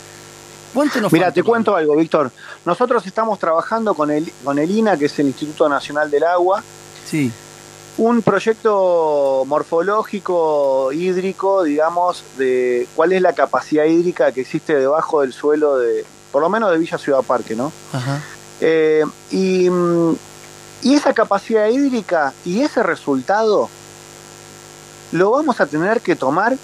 ¿Cuánto 0.73 1.01
nos 1.01 1.11
Mira, 1.11 1.31
te 1.31 1.41
cuento 1.41 1.75
algo, 1.75 1.95
Víctor. 1.95 2.31
Nosotros 2.65 3.05
estamos 3.07 3.39
trabajando 3.39 3.93
con 3.95 4.11
el, 4.11 4.31
con 4.43 4.59
el 4.59 4.69
INA, 4.69 4.97
que 4.97 5.05
es 5.05 5.17
el 5.19 5.27
Instituto 5.27 5.67
Nacional 5.67 6.11
del 6.11 6.23
Agua. 6.25 6.63
Sí 7.09 7.31
un 7.97 8.21
proyecto 8.21 9.43
morfológico 9.45 10.91
hídrico, 10.91 11.63
digamos, 11.63 12.23
de 12.37 12.87
cuál 12.95 13.13
es 13.13 13.21
la 13.21 13.33
capacidad 13.33 13.85
hídrica 13.85 14.31
que 14.31 14.41
existe 14.41 14.75
debajo 14.75 15.21
del 15.21 15.33
suelo 15.33 15.77
de, 15.77 16.05
por 16.31 16.41
lo 16.41 16.49
menos 16.49 16.71
de 16.71 16.77
Villa 16.77 16.97
Ciudad 16.97 17.21
Parque, 17.21 17.55
¿no? 17.55 17.71
Ajá. 17.93 18.21
Eh, 18.59 19.03
y, 19.31 19.69
y 20.81 20.93
esa 20.93 21.13
capacidad 21.13 21.67
hídrica 21.67 22.33
y 22.43 22.61
ese 22.61 22.83
resultado 22.83 23.69
lo 25.11 25.31
vamos 25.31 25.61
a 25.61 25.65
tener 25.65 26.01
que 26.01 26.15
tomar 26.15 26.57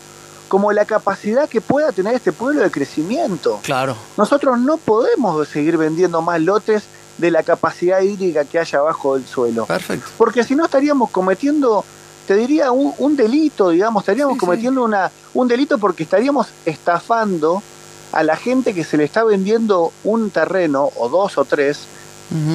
como 0.51 0.73
la 0.73 0.83
capacidad 0.83 1.47
que 1.47 1.61
pueda 1.61 1.93
tener 1.93 2.13
este 2.13 2.33
pueblo 2.33 2.61
de 2.61 2.69
crecimiento. 2.69 3.61
Claro. 3.63 3.95
Nosotros 4.17 4.59
no 4.59 4.75
podemos 4.75 5.47
seguir 5.47 5.77
vendiendo 5.77 6.21
más 6.21 6.41
lotes 6.41 6.83
de 7.17 7.31
la 7.31 7.43
capacidad 7.43 8.01
hídrica 8.01 8.45
que 8.45 8.59
haya 8.59 8.79
abajo 8.79 9.15
del 9.15 9.25
suelo. 9.25 9.65
Perfecto. 9.65 10.09
Porque 10.17 10.43
si 10.43 10.55
no 10.55 10.65
estaríamos 10.65 11.09
cometiendo, 11.11 11.85
te 12.27 12.35
diría, 12.35 12.71
un, 12.71 13.15
delito, 13.15 13.69
digamos, 13.69 14.01
estaríamos 14.03 14.37
cometiendo 14.37 14.83
Una, 14.83 15.11
un 15.33 15.47
delito 15.47 15.77
porque 15.77 16.03
estaríamos 16.03 16.47
estafando 16.65 17.61
a 18.11 18.23
la 18.23 18.35
gente 18.35 18.73
que 18.73 18.83
se 18.83 18.97
le 18.97 19.05
está 19.05 19.23
vendiendo 19.23 19.93
un 20.03 20.29
terreno, 20.31 20.89
o 20.97 21.09
dos 21.09 21.37
o 21.37 21.45
tres, 21.45 21.79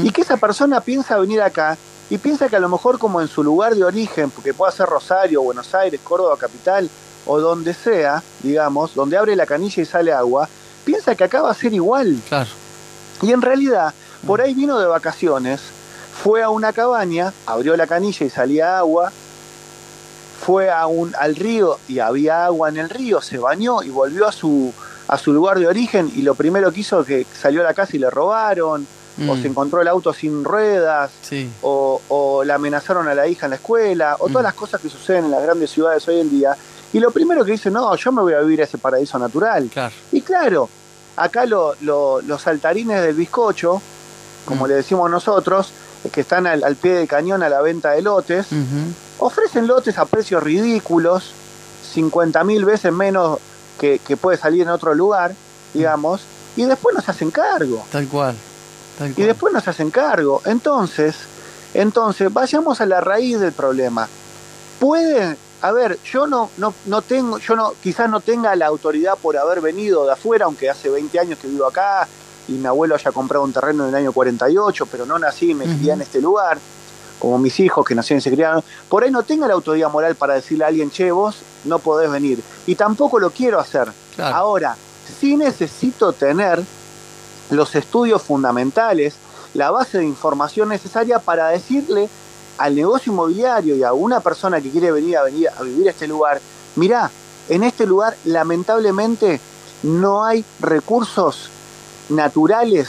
y 0.03 0.11
que 0.11 0.23
esa 0.23 0.39
persona 0.39 0.81
piensa 0.81 1.19
venir 1.19 1.43
acá 1.43 1.77
y 2.09 2.17
piensa 2.17 2.49
que 2.49 2.57
a 2.57 2.61
lo 2.61 2.69
mejor 2.69 2.99
como 2.99 3.21
en 3.21 3.29
su 3.29 3.43
lugar 3.43 3.75
de 3.75 3.85
origen, 3.85 4.31
porque 4.31 4.55
puede 4.55 4.73
ser 4.73 4.87
Rosario, 4.87 5.43
Buenos 5.43 5.75
Aires, 5.75 6.01
Córdoba 6.03 6.37
capital, 6.39 6.89
o 7.27 7.41
donde 7.41 7.75
sea, 7.75 8.23
digamos, 8.43 8.95
donde 8.95 9.19
abre 9.19 9.37
la 9.37 9.45
canilla 9.45 9.83
y 9.83 9.87
sale 9.87 10.13
agua, 10.13 10.49
piensa 10.85 11.15
que 11.15 11.25
acá 11.25 11.43
va 11.43 11.51
a 11.51 11.55
ser 11.55 11.75
igual. 11.75 12.19
Claro. 12.29 12.49
Y 13.23 13.33
en 13.33 13.43
realidad 13.43 13.93
por 14.27 14.41
ahí 14.41 14.55
vino 14.55 14.79
de 14.79 14.87
vacaciones, 14.87 15.61
fue 16.23 16.43
a 16.43 16.51
una 16.51 16.73
cabaña, 16.73 17.33
abrió 17.47 17.77
la 17.77 17.87
canilla 17.87 18.27
y 18.27 18.31
salía 18.31 18.79
agua, 18.79 19.13
fue 20.45 20.71
a 20.71 20.87
un, 20.87 21.15
al 21.19 21.37
río 21.37 21.79
y 21.89 21.99
había 21.99 22.47
agua 22.47 22.69
en 22.69 22.79
el 22.79 22.91
río, 22.91 23.21
se 23.21 23.39
bañó 23.39 23.83
y 23.83 23.91
volvió 23.91 24.27
a 24.27 24.33
su, 24.33 24.73
a 25.09 25.19
su 25.19 25.33
lugar 25.33 25.59
de 25.59 25.67
origen 25.67 26.11
y 26.15 26.23
lo 26.23 26.35
primero 26.35 26.73
que 26.73 26.81
hizo 26.81 27.01
es 27.01 27.07
que 27.07 27.27
salió 27.41 27.61
a 27.61 27.65
la 27.65 27.75
casa 27.75 27.97
y 27.97 27.99
le 27.99 28.11
robaron, 28.11 28.87
o 29.19 29.35
mm. 29.35 29.43
se 29.43 29.49
encontró 29.49 29.81
el 29.81 29.89
auto 29.89 30.13
sin 30.13 30.45
ruedas, 30.45 31.11
o, 31.63 32.01
o 32.09 32.45
le 32.45 32.53
amenazaron 32.53 33.09
a 33.09 33.15
la 33.15 33.27
hija 33.27 33.47
en 33.47 33.51
la 33.51 33.57
escuela, 33.57 34.17
o 34.19 34.29
todas 34.29 34.43
mm. 34.43 34.45
las 34.45 34.55
cosas 34.55 34.81
que 34.81 34.89
suceden 34.89 35.27
en 35.27 35.31
las 35.31 35.43
grandes 35.43 35.71
ciudades 35.71 36.07
hoy 36.09 36.21
en 36.21 36.31
día. 36.31 36.57
Y 36.93 37.01
lo 37.01 37.11
primero 37.11 37.45
que 37.45 37.53
dice, 37.53 37.71
no, 37.71 37.95
yo 37.97 38.13
me 38.13 38.23
voy 38.23 38.35
a 38.35 38.41
vivir 38.41 38.61
a 38.61 38.65
ese 38.65 38.79
paraíso 38.79 39.19
natural. 39.19 39.71
Y 40.13 40.21
claro, 40.21 40.69
acá 41.17 41.47
los 41.47 42.43
saltarines 42.43 43.03
del 43.03 43.15
bizcocho, 43.15 43.81
como 44.47 44.65
mm. 44.65 44.69
le 44.69 44.75
decimos 44.77 45.11
nosotros, 45.11 45.73
que 46.11 46.23
están 46.23 46.47
al, 46.47 46.77
pie 46.77 46.95
del 46.95 47.09
cañón 47.09 47.43
a 47.43 47.49
la 47.49 47.61
venta 47.61 47.91
de 47.91 48.03
lotes, 48.03 48.47
ofrecen 49.19 49.67
lotes 49.67 49.99
a 49.99 50.07
precios 50.07 50.43
ridículos, 50.43 51.33
50 51.93 52.43
mil 52.45 52.65
veces 52.65 52.93
menos 52.93 53.39
que, 53.79 53.99
puede 54.21 54.39
salir 54.39 54.63
en 54.63 54.69
otro 54.69 54.95
lugar, 54.95 55.35
digamos, 55.75 56.23
y 56.57 56.65
después 56.65 56.95
nos 56.95 57.09
hacen 57.09 57.31
cargo. 57.31 57.85
Tal 57.91 58.09
cual. 58.09 58.35
Y 59.17 59.23
después 59.23 59.53
nos 59.53 59.69
hacen 59.69 59.91
cargo. 59.91 60.41
Entonces, 60.47 61.17
entonces, 61.75 62.33
vayamos 62.33 62.81
a 62.81 62.87
la 62.87 63.01
raíz 63.01 63.39
del 63.39 63.53
problema. 63.53 64.09
Puede, 64.81 65.37
a 65.61 65.73
ver, 65.73 65.99
yo 66.05 66.27
no, 66.27 66.51
no, 66.57 66.73
no 66.87 67.03
tengo, 67.03 67.39
yo 67.39 67.57
no, 67.57 67.75
quizás 67.83 68.09
no 68.09 68.21
tenga 68.21 68.55
la 68.57 68.67
autoridad 68.67 69.19
por 69.21 69.37
haber 69.37 69.61
venido 69.61 70.07
de 70.07 70.13
afuera, 70.13 70.47
aunque 70.47 70.71
hace 70.71 70.89
20 70.89 71.19
años 71.19 71.39
que 71.39 71.49
vivo 71.49 71.67
acá, 71.67 72.09
y 72.49 72.53
mi 72.53 72.67
abuelo 72.67 72.95
haya 72.95 73.13
comprado 73.13 73.45
un 73.45 73.53
terreno 73.53 73.85
en 73.85 73.91
el 73.91 73.95
año 73.95 74.13
48, 74.13 74.87
pero 74.87 75.07
no 75.07 75.19
nací 75.19 75.51
y 75.51 75.55
me 75.55 75.65
crié 75.65 75.93
en 75.93 76.03
este 76.03 76.21
lugar, 76.21 76.59
como 77.19 77.39
mis 77.39 77.59
hijos 77.61 77.85
que 77.85 77.95
nacieron 77.95 78.19
y 78.19 78.23
se 78.23 78.31
criaron, 78.31 78.63
por 78.89 79.03
ahí 79.03 79.11
no 79.11 79.23
tenga 79.23 79.47
la 79.47 79.55
autoridad 79.55 79.91
moral 79.91 80.15
para 80.15 80.35
decirle 80.35 80.65
a 80.65 80.69
alguien, 80.69 80.91
che, 80.91 81.11
vos 81.11 81.37
no 81.65 81.79
podés 81.79 82.11
venir. 82.11 82.43
Y 82.67 82.75
tampoco 82.75 83.19
lo 83.19 83.31
quiero 83.31 83.59
hacer. 83.59 83.91
Ahora, 84.19 84.77
sí 85.21 85.37
necesito 85.37 86.13
tener 86.13 86.63
los 87.51 87.75
estudios 87.75 88.23
fundamentales, 88.23 89.15
la 89.55 89.71
base 89.71 89.99
de 89.99 90.05
información 90.05 90.69
necesaria 90.69 91.19
para 91.19 91.49
decirle 91.49 92.09
al 92.59 92.75
negocio 92.75 93.13
inmobiliario 93.13 93.77
y 93.77 93.83
a 93.83 93.93
una 93.93 94.21
persona 94.21 94.61
que 94.61 94.71
quiere 94.71 94.93
venir 94.93 95.17
a, 95.17 95.23
venir 95.25 95.49
a 95.49 95.63
vivir 95.63 95.89
a 95.89 95.91
este 95.91 96.07
lugar, 96.07 96.41
mirá, 96.77 97.11
en 97.49 97.63
este 97.63 97.87
lugar 97.87 98.17
lamentablemente 98.25 99.41
no 99.83 100.25
hay 100.25 100.45
recursos 100.61 101.51
naturales, 102.09 102.89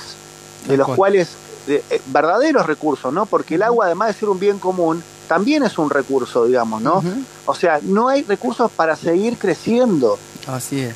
de 0.68 0.78
los 0.78 0.88
cuales, 0.90 1.30
eh, 1.68 2.02
verdaderos 2.08 2.66
recursos, 2.66 3.12
¿no? 3.14 3.26
Porque 3.26 3.56
el 3.56 3.64
agua, 3.64 3.86
además 3.86 4.10
de 4.10 4.14
ser 4.20 4.30
un 4.30 4.40
bien 4.40 4.60
común, 4.60 5.04
también 5.28 5.64
es 5.64 5.78
un 5.78 5.90
recurso, 5.90 6.46
digamos, 6.46 6.82
¿no? 6.82 7.04
O 7.46 7.56
sea, 7.56 7.80
no 7.84 8.08
hay 8.08 8.24
recursos 8.24 8.72
para 8.72 8.96
seguir 8.96 9.38
creciendo. 9.38 10.18
Así 10.48 10.80
es. 10.80 10.96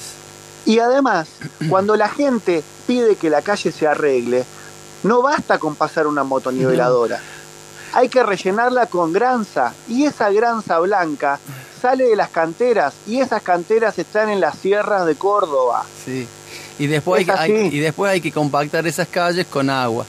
Y 0.66 0.80
además, 0.80 1.28
cuando 1.70 1.96
la 1.96 2.10
gente 2.10 2.64
pide 2.88 3.16
que 3.16 3.30
la 3.30 3.42
calle 3.42 3.72
se 3.72 3.88
arregle, 3.88 4.46
no 5.04 5.22
basta 5.22 5.60
con 5.60 5.76
pasar 5.76 6.08
una 6.08 6.24
motoniveladora. 6.24 7.20
Hay 7.94 8.08
que 8.08 8.24
rellenarla 8.24 8.86
con 8.86 9.12
granza 9.12 9.74
y 9.90 10.06
esa 10.06 10.32
granza 10.32 10.80
blanca 10.80 11.40
sale 11.82 12.06
de 12.06 12.16
las 12.16 12.30
canteras 12.30 12.94
y 13.08 13.20
esas 13.20 13.42
canteras 13.42 13.98
están 14.00 14.30
en 14.30 14.40
las 14.40 14.58
sierras 14.58 15.06
de 15.06 15.16
Córdoba. 15.16 15.84
Sí. 16.06 16.28
Y 16.82 16.88
después, 16.88 17.30
hay, 17.30 17.52
y 17.72 17.80
después 17.80 18.12
hay 18.12 18.22
que 18.22 18.32
compactar 18.32 18.88
esas 18.88 19.08
calles 19.08 19.46
con 19.46 19.70
agua. 19.70 20.04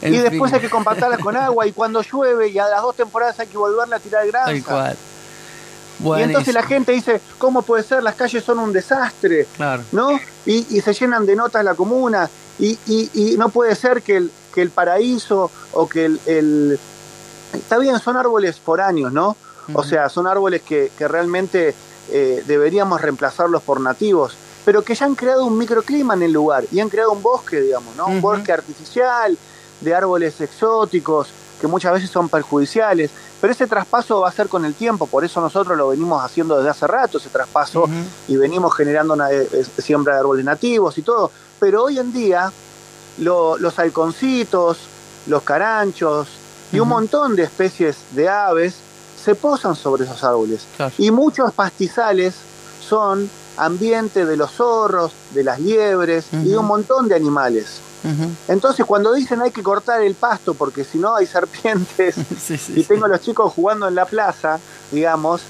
y 0.00 0.08
después 0.08 0.50
hay 0.54 0.60
que 0.60 0.70
compactarlas 0.70 1.18
con 1.18 1.36
agua 1.36 1.66
y 1.66 1.72
cuando 1.72 2.00
llueve 2.00 2.48
y 2.48 2.58
a 2.58 2.66
las 2.66 2.80
dos 2.80 2.96
temporadas 2.96 3.38
hay 3.40 3.46
que 3.46 3.58
volverla 3.58 3.96
a 3.96 4.00
tirar 4.00 4.26
grasa. 4.26 4.46
Tal 4.46 4.64
cual. 4.64 4.96
Y 6.18 6.22
entonces 6.22 6.54
la 6.54 6.62
gente 6.62 6.92
dice, 6.92 7.20
¿cómo 7.36 7.60
puede 7.60 7.82
ser? 7.82 8.02
Las 8.02 8.14
calles 8.14 8.42
son 8.42 8.58
un 8.58 8.72
desastre, 8.72 9.46
claro. 9.54 9.82
¿no? 9.92 10.18
Y, 10.46 10.62
se 10.80 10.94
llenan 10.94 11.26
de 11.26 11.36
notas 11.36 11.62
la 11.62 11.74
comuna 11.74 12.30
y, 12.58 12.78
y, 12.86 13.36
no 13.36 13.50
puede 13.50 13.74
ser 13.74 14.00
que 14.00 14.16
el, 14.16 14.32
que 14.54 14.62
el 14.62 14.70
paraíso 14.70 15.50
o 15.72 15.86
que 15.86 16.06
el, 16.06 16.80
Está 17.52 17.76
bien, 17.76 17.98
son 17.98 18.16
árboles 18.16 18.58
foráneos, 18.58 19.12
¿no? 19.12 19.36
O 19.74 19.84
sea, 19.84 20.08
son 20.08 20.26
árboles 20.26 20.62
que, 20.62 20.90
que 20.96 21.06
realmente 21.06 21.74
eh, 22.10 22.42
deberíamos 22.46 23.02
reemplazarlos 23.02 23.62
por 23.62 23.78
nativos 23.78 24.38
pero 24.64 24.82
que 24.82 24.94
ya 24.94 25.06
han 25.06 25.14
creado 25.14 25.44
un 25.44 25.58
microclima 25.58 26.14
en 26.14 26.22
el 26.22 26.32
lugar 26.32 26.64
y 26.72 26.80
han 26.80 26.88
creado 26.88 27.12
un 27.12 27.22
bosque, 27.22 27.60
digamos, 27.60 27.94
¿no? 27.96 28.06
Un 28.06 28.20
bosque 28.20 28.52
artificial 28.52 29.36
de 29.80 29.94
árboles 29.94 30.40
exóticos 30.40 31.28
que 31.60 31.66
muchas 31.66 31.92
veces 31.92 32.10
son 32.10 32.28
perjudiciales, 32.28 33.10
pero 33.40 33.52
ese 33.52 33.66
traspaso 33.66 34.20
va 34.20 34.28
a 34.28 34.32
ser 34.32 34.48
con 34.48 34.64
el 34.64 34.74
tiempo, 34.74 35.06
por 35.06 35.24
eso 35.24 35.40
nosotros 35.40 35.76
lo 35.76 35.88
venimos 35.88 36.22
haciendo 36.22 36.56
desde 36.56 36.70
hace 36.70 36.86
rato, 36.86 37.18
ese 37.18 37.28
traspaso, 37.28 37.88
y 38.28 38.36
venimos 38.36 38.74
generando 38.74 39.14
una 39.14 39.30
eh, 39.30 39.66
siembra 39.78 40.14
de 40.14 40.20
árboles 40.20 40.44
nativos 40.44 40.96
y 40.98 41.02
todo, 41.02 41.30
pero 41.60 41.84
hoy 41.84 41.98
en 41.98 42.12
día 42.12 42.52
los 43.18 43.78
halconcitos, 43.78 44.78
los 45.26 45.42
caranchos 45.42 46.28
y 46.72 46.80
un 46.80 46.88
montón 46.88 47.36
de 47.36 47.44
especies 47.44 47.96
de 48.12 48.28
aves 48.28 48.74
se 49.22 49.34
posan 49.34 49.76
sobre 49.76 50.04
esos 50.04 50.22
árboles. 50.24 50.66
Y 50.98 51.10
muchos 51.10 51.52
pastizales 51.52 52.34
son 52.86 53.30
ambiente 53.56 54.26
de 54.26 54.36
los 54.36 54.50
zorros, 54.52 55.12
de 55.32 55.44
las 55.44 55.60
liebres 55.60 56.26
y 56.32 56.48
de 56.50 56.58
un 56.58 56.66
montón 56.66 57.08
de 57.08 57.14
animales. 57.14 57.80
Entonces 58.48 58.84
cuando 58.84 59.14
dicen 59.14 59.40
hay 59.40 59.50
que 59.50 59.62
cortar 59.62 60.02
el 60.02 60.14
pasto 60.14 60.52
porque 60.52 60.84
si 60.84 60.98
no 60.98 61.16
hay 61.16 61.26
serpientes 61.26 62.16
y 62.68 62.82
tengo 62.82 63.06
a 63.06 63.08
los 63.08 63.20
chicos 63.22 63.52
jugando 63.52 63.88
en 63.88 63.94
la 63.94 64.04
plaza, 64.04 64.58
digamos, 64.92 65.40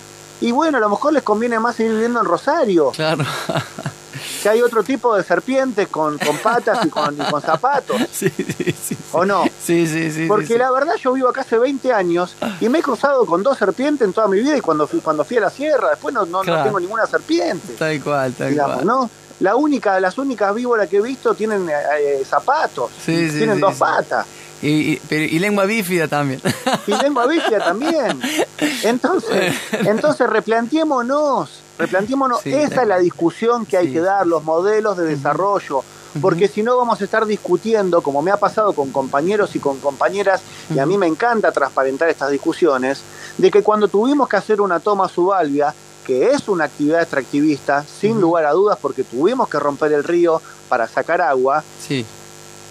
Y 0.40 0.52
bueno, 0.52 0.78
a 0.78 0.80
lo 0.80 0.88
mejor 0.88 1.12
les 1.12 1.22
conviene 1.22 1.58
más 1.58 1.76
seguir 1.76 1.92
viviendo 1.92 2.20
en 2.20 2.26
Rosario. 2.26 2.90
Claro. 2.90 3.24
que 4.42 4.48
hay 4.48 4.62
otro 4.62 4.82
tipo 4.82 5.16
de 5.16 5.22
serpientes 5.22 5.88
con, 5.88 6.18
con 6.18 6.36
patas 6.38 6.84
y 6.84 6.88
con, 6.88 7.16
con 7.16 7.40
zapatos. 7.40 7.96
Sí, 8.12 8.30
sí, 8.30 8.72
sí. 8.72 8.96
¿O 9.12 9.24
no? 9.24 9.44
Sí, 9.44 9.86
sí, 9.86 10.10
sí. 10.10 10.26
Porque 10.26 10.46
sí, 10.46 10.58
la 10.58 10.70
verdad 10.70 10.94
yo 10.96 11.12
vivo 11.12 11.28
acá 11.28 11.40
hace 11.42 11.58
20 11.58 11.92
años 11.92 12.36
y 12.60 12.68
me 12.68 12.78
he 12.78 12.82
cruzado 12.82 13.26
con 13.26 13.42
dos 13.42 13.58
serpientes 13.58 14.06
en 14.06 14.12
toda 14.12 14.28
mi 14.28 14.38
vida 14.40 14.56
y 14.56 14.60
cuando 14.60 14.86
fui, 14.86 15.00
cuando 15.00 15.24
fui 15.24 15.36
a 15.38 15.42
la 15.42 15.50
sierra, 15.50 15.90
después 15.90 16.14
no, 16.14 16.24
no, 16.26 16.44
no 16.44 16.62
tengo 16.62 16.80
ninguna 16.80 17.06
serpiente. 17.06 17.74
Tal 17.74 18.00
cual, 18.02 18.32
tal 18.34 18.50
digamos, 18.50 18.76
cual. 18.76 18.86
¿no? 18.86 19.10
La 19.40 19.56
única, 19.56 19.98
las 20.00 20.16
únicas 20.18 20.54
víboras 20.54 20.88
que 20.88 20.98
he 20.98 21.02
visto 21.02 21.34
tienen 21.34 21.68
eh, 21.68 21.72
eh, 22.00 22.24
zapatos, 22.24 22.90
Sí, 23.04 23.30
sí, 23.30 23.38
tienen 23.38 23.60
dos 23.60 23.74
patas. 23.74 24.26
Y, 24.62 24.98
y 25.10 25.38
lengua 25.40 25.66
bífida 25.66 26.08
también. 26.08 26.40
Y 26.86 26.92
lengua 27.02 27.26
bífida 27.26 27.58
también. 27.58 28.18
Entonces, 28.82 29.54
entonces 29.72 30.28
replanteémonos, 30.28 31.50
replanteémonos, 31.78 32.40
Sí, 32.42 32.52
esa 32.54 32.82
es 32.82 32.88
la 32.88 32.98
discusión 32.98 33.66
que 33.66 33.76
hay 33.76 33.86
Sí. 33.88 33.92
que 33.94 34.00
dar, 34.00 34.26
los 34.26 34.44
modelos 34.44 34.96
de 34.96 35.04
desarrollo, 35.06 35.82
porque 36.22 36.46
si 36.48 36.62
no 36.62 36.76
vamos 36.76 37.00
a 37.00 37.04
estar 37.04 37.26
discutiendo, 37.26 38.00
como 38.02 38.22
me 38.22 38.30
ha 38.30 38.36
pasado 38.36 38.72
con 38.72 38.90
compañeros 38.92 39.54
y 39.56 39.58
con 39.58 39.78
compañeras, 39.80 40.40
y 40.72 40.78
a 40.78 40.86
mí 40.86 40.96
me 40.96 41.06
encanta 41.06 41.50
transparentar 41.52 42.08
estas 42.08 42.30
discusiones, 42.30 43.00
de 43.38 43.50
que 43.50 43.62
cuando 43.62 43.88
tuvimos 43.88 44.28
que 44.28 44.36
hacer 44.36 44.60
una 44.60 44.78
toma 44.80 45.08
subalvia, 45.08 45.74
que 46.06 46.30
es 46.30 46.48
una 46.48 46.64
actividad 46.64 47.00
extractivista, 47.00 47.82
sin 48.00 48.20
lugar 48.20 48.44
a 48.44 48.52
dudas, 48.52 48.78
porque 48.80 49.02
tuvimos 49.04 49.48
que 49.48 49.58
romper 49.58 49.92
el 49.92 50.04
río 50.04 50.40
para 50.68 50.86
sacar 50.86 51.20
agua, 51.20 51.64
Sí, 51.80 52.04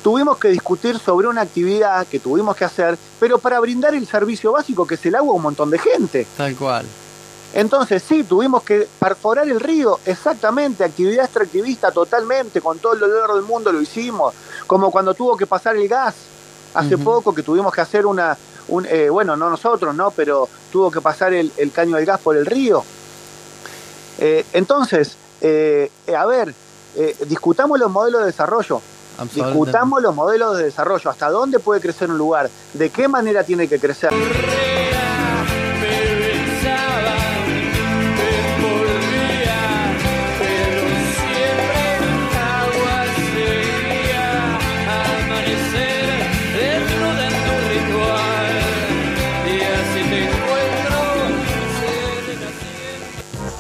tuvimos 0.04 0.38
que 0.38 0.50
discutir 0.50 0.98
sobre 1.00 1.28
una 1.28 1.42
actividad 1.42 2.06
que 2.08 2.20
tuvimos 2.20 2.56
que 2.56 2.64
hacer, 2.66 2.98
pero 3.20 3.40
para 3.40 3.60
brindar 3.60 3.94
el 3.96 4.08
servicio 4.08 4.52
básico 4.52 4.86
que 4.88 4.96
es 4.96 5.06
el 5.06 5.16
agua 5.16 5.34
a 5.34 5.36
un 5.36 5.42
montón 5.44 5.70
de 5.70 5.80
gente. 5.80 6.28
tal 6.38 6.56
cual. 6.56 6.86
Entonces 7.54 8.04
sí, 8.08 8.24
tuvimos 8.24 8.64
que 8.64 8.88
perforar 9.00 9.48
el 9.48 9.60
río, 9.60 10.00
exactamente, 10.06 10.84
actividad 10.84 11.26
extractivista 11.26 11.92
totalmente, 11.92 12.62
con 12.62 12.80
todo 12.80 12.94
el 12.94 13.00
dolor 13.00 13.36
del 13.36 13.44
mundo 13.44 13.72
lo 13.72 13.80
hicimos, 13.80 14.34
como 14.66 14.90
cuando 14.90 15.14
tuvo 15.14 15.38
que 15.38 15.46
pasar 15.46 15.76
el 15.76 15.88
gas, 15.88 16.16
hace 16.74 16.98
poco 16.98 17.34
que 17.34 17.44
tuvimos 17.44 17.72
que 17.72 17.82
hacer 17.82 18.08
una, 18.08 18.36
un, 18.70 18.88
eh, 18.88 19.10
bueno, 19.10 19.36
no 19.38 19.50
nosotros, 19.52 19.94
¿no? 19.94 20.10
Pero 20.12 20.50
tuvo 20.72 20.90
que 20.90 21.02
pasar 21.02 21.34
el, 21.34 21.52
el 21.58 21.72
caño 21.72 21.96
del 21.98 22.06
gas 22.06 22.20
por 22.20 22.36
el 22.36 22.46
río. 22.46 22.84
Eh, 24.18 24.46
entonces, 24.54 25.16
eh, 25.42 25.92
a 26.18 26.26
ver, 26.26 26.54
eh, 26.96 27.16
discutamos 27.28 27.80
los 27.80 27.92
modelos 27.92 28.22
de 28.22 28.28
desarrollo, 28.28 28.82
discutamos 29.34 30.02
los 30.02 30.16
modelos 30.16 30.58
de 30.58 30.66
desarrollo, 30.66 31.10
hasta 31.10 31.30
dónde 31.30 31.60
puede 31.60 31.82
crecer 31.82 32.10
un 32.10 32.18
lugar, 32.18 32.50
de 32.74 32.90
qué 32.90 33.08
manera 33.08 33.44
tiene 33.44 33.68
que 33.68 33.80
crecer. 33.80 34.12